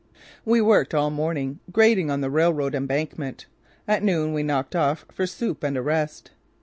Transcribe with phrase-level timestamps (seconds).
[0.45, 3.45] We worked all morning, grading on the railroad embankment.
[3.87, 6.31] At noon we knocked off for soup and a rest.